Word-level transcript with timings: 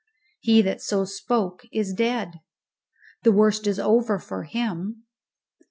_"He 0.39 0.63
that 0.63 0.81
so 0.81 1.05
spoke 1.05 1.61
is 1.71 1.93
dead. 1.93 2.39
The 3.21 3.31
worst 3.31 3.67
is 3.67 3.77
over 3.79 4.17
for 4.17 4.45
him. 4.45 5.03